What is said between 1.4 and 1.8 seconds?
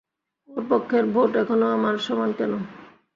এখনো